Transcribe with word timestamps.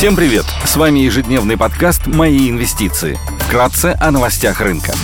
Всем 0.00 0.16
привет! 0.16 0.46
С 0.64 0.76
вами 0.76 1.00
ежедневный 1.00 1.58
подкаст 1.58 2.06
«Мои 2.06 2.48
инвестиции». 2.48 3.18
Вкратце 3.40 3.94
о 4.00 4.10
новостях 4.10 4.62
рынка. 4.62 4.94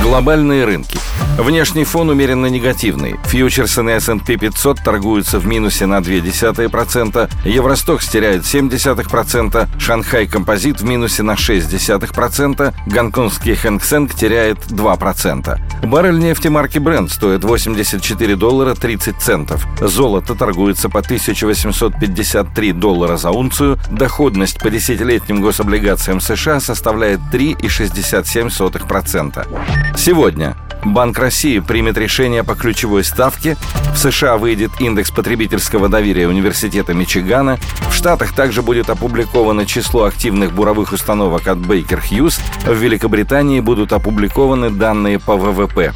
Глобальные 0.00 0.64
рынки. 0.64 0.96
Внешний 1.36 1.82
фон 1.82 2.08
умеренно 2.08 2.46
негативный. 2.46 3.16
Фьючерсы 3.24 3.82
на 3.82 3.96
S&P 3.96 4.36
500 4.36 4.84
торгуются 4.84 5.40
в 5.40 5.48
минусе 5.48 5.86
на 5.86 5.98
0,2%, 5.98 7.28
Евростокс 7.44 8.08
теряет 8.08 8.42
0,7%, 8.42 9.68
Шанхай 9.80 10.28
Композит 10.28 10.80
в 10.80 10.84
минусе 10.84 11.24
на 11.24 11.32
0,6%, 11.32 12.72
гонконгский 12.86 13.56
Хэнк 13.56 14.14
теряет 14.14 14.58
2%. 14.68 15.60
Баррель 15.82 16.18
нефти 16.18 16.48
марки 16.48 16.78
Brent 16.78 17.10
стоит 17.10 17.44
84 17.44 18.36
доллара 18.36 18.74
30 18.74 19.18
центов. 19.18 19.66
Золото 19.80 20.34
торгуется 20.34 20.88
по 20.88 21.00
1853 21.00 22.72
доллара 22.72 23.16
за 23.16 23.30
унцию. 23.30 23.78
Доходность 23.90 24.60
по 24.60 24.70
десятилетним 24.70 25.40
гособлигациям 25.40 26.20
США 26.20 26.60
составляет 26.60 27.20
3,67%. 27.32 29.96
Сегодня 29.96 30.56
Банк 30.84 31.18
России 31.18 31.60
примет 31.60 31.96
решение 31.96 32.44
по 32.44 32.54
ключевой 32.54 33.04
ставке. 33.04 33.56
В 33.94 33.98
США 33.98 34.36
выйдет 34.36 34.72
индекс 34.80 35.12
потребительского 35.12 35.88
доверия 35.88 36.28
Университета 36.28 36.92
Мичигана. 36.92 37.58
В 37.88 37.94
Штатах 37.94 38.34
также 38.34 38.60
будет 38.60 38.90
опубликовано 38.90 39.66
число 39.66 40.04
активных 40.04 40.52
буровых 40.52 40.92
установок 40.92 41.46
от 41.46 41.58
Baker 41.58 42.02
Hughes. 42.02 42.40
В 42.66 42.74
Великобритании 42.74 43.60
будут 43.60 43.92
опубликованы 43.92 44.70
данные 44.70 45.20
по 45.20 45.36
ВВП. 45.36 45.92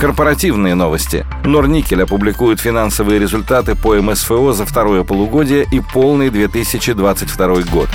Корпоративные 0.00 0.74
новости. 0.74 1.26
Норникель 1.44 2.02
опубликует 2.02 2.58
финансовые 2.58 3.20
результаты 3.20 3.76
по 3.76 3.94
МСФО 3.94 4.54
за 4.54 4.64
второе 4.64 5.04
полугодие 5.04 5.66
и 5.70 5.80
полный 5.80 6.30
2022 6.30 7.46
год. 7.70 7.88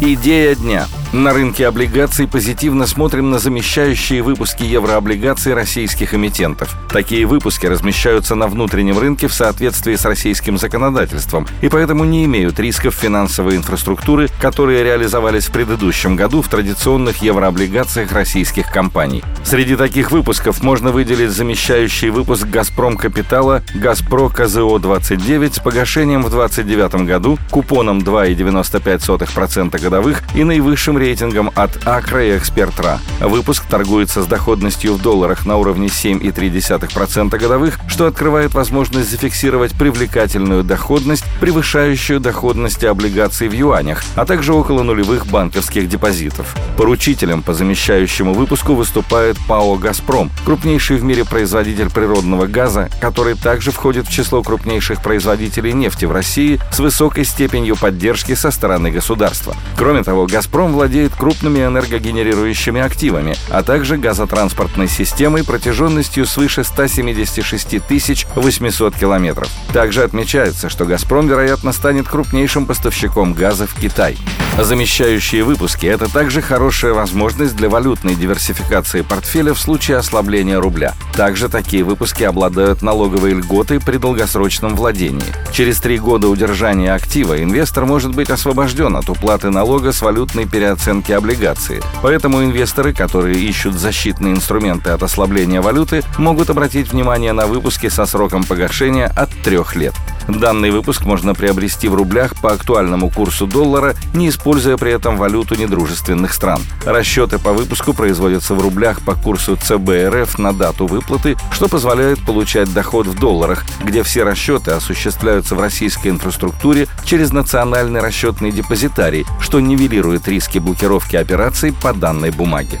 Идея 0.00 0.54
дня. 0.54 0.86
На 1.12 1.34
рынке 1.34 1.66
облигаций 1.66 2.26
позитивно 2.26 2.86
смотрим 2.86 3.28
на 3.28 3.38
замещающие 3.38 4.22
выпуски 4.22 4.62
еврооблигаций 4.62 5.52
российских 5.52 6.14
эмитентов. 6.14 6.74
Такие 6.90 7.26
выпуски 7.26 7.66
размещаются 7.66 8.34
на 8.34 8.46
внутреннем 8.46 8.98
рынке 8.98 9.28
в 9.28 9.34
соответствии 9.34 9.94
с 9.94 10.06
российским 10.06 10.56
законодательством 10.56 11.46
и 11.60 11.68
поэтому 11.68 12.04
не 12.04 12.24
имеют 12.24 12.58
рисков 12.58 12.94
финансовой 12.94 13.56
инфраструктуры, 13.56 14.30
которые 14.40 14.84
реализовались 14.84 15.48
в 15.48 15.52
предыдущем 15.52 16.16
году 16.16 16.40
в 16.40 16.48
традиционных 16.48 17.18
еврооблигациях 17.18 18.10
российских 18.12 18.72
компаний. 18.72 19.22
Среди 19.44 19.76
таких 19.76 20.12
выпусков 20.12 20.62
можно 20.62 20.92
выделить 20.92 21.30
замещающий 21.30 22.08
выпуск 22.08 22.46
«Газпром 22.46 22.96
Капитала» 22.96 23.62
«Газпро 23.74 24.30
КЗО-29» 24.30 25.56
с 25.56 25.58
погашением 25.58 26.22
в 26.22 26.30
2029 26.30 27.06
году, 27.06 27.38
купоном 27.50 27.98
2,95% 27.98 29.78
годовых 29.78 30.22
и 30.34 30.42
наивысшим 30.42 31.01
рейтингом 31.02 31.50
от 31.56 31.84
Акра 31.84 32.24
и 32.24 32.38
Экспертра. 32.38 33.00
Выпуск 33.18 33.64
торгуется 33.68 34.22
с 34.22 34.26
доходностью 34.26 34.94
в 34.94 35.02
долларах 35.02 35.46
на 35.46 35.56
уровне 35.56 35.88
7,3% 35.88 37.36
годовых, 37.36 37.80
что 37.88 38.06
открывает 38.06 38.54
возможность 38.54 39.10
зафиксировать 39.10 39.72
привлекательную 39.72 40.62
доходность, 40.62 41.24
превышающую 41.40 42.20
доходности 42.20 42.86
облигаций 42.86 43.48
в 43.48 43.52
юанях, 43.52 44.04
а 44.14 44.24
также 44.24 44.54
около 44.54 44.84
нулевых 44.84 45.26
банковских 45.26 45.88
депозитов. 45.88 46.54
Поручителем 46.76 47.42
по 47.42 47.52
замещающему 47.52 48.32
выпуску 48.32 48.74
выступает 48.74 49.36
ПАО 49.48 49.74
«Газпром», 49.78 50.30
крупнейший 50.44 50.98
в 50.98 51.02
мире 51.02 51.24
производитель 51.24 51.90
природного 51.90 52.46
газа, 52.46 52.90
который 53.00 53.34
также 53.34 53.72
входит 53.72 54.06
в 54.06 54.12
число 54.12 54.44
крупнейших 54.44 55.02
производителей 55.02 55.72
нефти 55.72 56.04
в 56.04 56.12
России 56.12 56.60
с 56.70 56.78
высокой 56.78 57.24
степенью 57.24 57.74
поддержки 57.74 58.36
со 58.36 58.52
стороны 58.52 58.92
государства. 58.92 59.56
Кроме 59.76 60.04
того, 60.04 60.26
«Газпром» 60.26 60.72
владеет 60.72 60.91
владеет 60.92 61.16
крупными 61.16 61.60
энергогенерирующими 61.60 62.78
активами, 62.78 63.34
а 63.48 63.62
также 63.62 63.96
газотранспортной 63.96 64.88
системой 64.88 65.42
протяженностью 65.42 66.26
свыше 66.26 66.64
176 66.64 68.26
800 68.34 68.94
километров. 68.94 69.48
Также 69.72 70.02
отмечается, 70.02 70.68
что 70.68 70.84
«Газпром», 70.84 71.28
вероятно, 71.28 71.72
станет 71.72 72.08
крупнейшим 72.08 72.66
поставщиком 72.66 73.32
газа 73.32 73.66
в 73.66 73.74
Китай. 73.74 74.18
Замещающие 74.60 75.44
выпуски– 75.44 75.86
это 75.94 76.12
также 76.12 76.42
хорошая 76.42 76.92
возможность 76.92 77.56
для 77.56 77.70
валютной 77.70 78.14
диверсификации 78.14 79.00
портфеля 79.00 79.54
в 79.54 79.58
случае 79.58 79.96
ослабления 79.96 80.60
рубля. 80.60 80.92
Также 81.16 81.48
такие 81.48 81.84
выпуски 81.84 82.22
обладают 82.22 82.82
налоговой 82.82 83.32
льготой 83.32 83.80
при 83.80 83.96
долгосрочном 83.96 84.76
владении. 84.76 85.24
Через 85.52 85.80
три 85.80 85.98
года 85.98 86.28
удержания 86.28 86.92
актива 86.92 87.42
инвестор 87.42 87.86
может 87.86 88.14
быть 88.14 88.28
освобожден 88.28 88.94
от 88.94 89.08
уплаты 89.08 89.48
налога 89.48 89.92
с 89.92 90.02
валютной 90.02 90.46
переоценки 90.46 90.81
оценки 90.82 91.12
облигации. 91.12 91.80
Поэтому 92.02 92.42
инвесторы, 92.42 92.92
которые 92.92 93.38
ищут 93.38 93.74
защитные 93.74 94.34
инструменты 94.34 94.90
от 94.90 95.04
ослабления 95.04 95.62
валюты, 95.62 96.02
могут 96.18 96.50
обратить 96.50 96.92
внимание 96.92 97.32
на 97.32 97.46
выпуски 97.46 97.88
со 97.88 98.04
сроком 98.04 98.42
погашения 98.42 99.06
от 99.06 99.30
трех 99.44 99.76
лет. 99.76 99.94
Данный 100.28 100.70
выпуск 100.70 101.04
можно 101.04 101.34
приобрести 101.34 101.88
в 101.88 101.94
рублях 101.94 102.34
по 102.40 102.52
актуальному 102.52 103.10
курсу 103.10 103.46
доллара, 103.46 103.94
не 104.14 104.28
используя 104.28 104.76
при 104.76 104.92
этом 104.92 105.16
валюту 105.16 105.54
недружественных 105.54 106.32
стран. 106.32 106.60
Расчеты 106.84 107.38
по 107.38 107.52
выпуску 107.52 107.92
производятся 107.92 108.54
в 108.54 108.60
рублях 108.60 109.02
по 109.02 109.14
курсу 109.14 109.56
ЦБРФ 109.56 110.38
на 110.38 110.52
дату 110.52 110.86
выплаты, 110.86 111.36
что 111.52 111.68
позволяет 111.68 112.24
получать 112.24 112.72
доход 112.72 113.06
в 113.06 113.18
долларах, 113.18 113.64
где 113.84 114.02
все 114.02 114.24
расчеты 114.24 114.72
осуществляются 114.72 115.54
в 115.54 115.60
российской 115.60 116.08
инфраструктуре 116.08 116.88
через 117.04 117.32
национальный 117.32 118.00
расчетный 118.00 118.52
депозитарий, 118.52 119.26
что 119.40 119.60
нивелирует 119.60 120.28
риски 120.28 120.58
блокировки 120.58 121.16
операций 121.16 121.72
по 121.72 121.92
данной 121.92 122.30
бумаге. 122.30 122.80